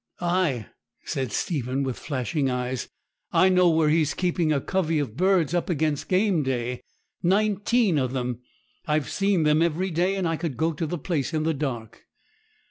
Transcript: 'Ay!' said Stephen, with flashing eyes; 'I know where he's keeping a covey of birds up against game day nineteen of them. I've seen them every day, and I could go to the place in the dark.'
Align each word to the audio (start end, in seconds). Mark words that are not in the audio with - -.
'Ay!' 0.19 0.65
said 1.05 1.31
Stephen, 1.31 1.83
with 1.83 1.95
flashing 1.95 2.49
eyes; 2.49 2.89
'I 3.33 3.49
know 3.49 3.69
where 3.69 3.89
he's 3.89 4.15
keeping 4.15 4.51
a 4.51 4.59
covey 4.59 4.97
of 4.97 5.15
birds 5.15 5.53
up 5.53 5.69
against 5.69 6.07
game 6.09 6.41
day 6.41 6.81
nineteen 7.21 7.99
of 7.99 8.11
them. 8.11 8.39
I've 8.87 9.09
seen 9.11 9.43
them 9.43 9.61
every 9.61 9.91
day, 9.91 10.15
and 10.15 10.27
I 10.27 10.37
could 10.37 10.57
go 10.57 10.73
to 10.73 10.87
the 10.87 10.97
place 10.97 11.35
in 11.35 11.43
the 11.43 11.53
dark.' 11.53 12.07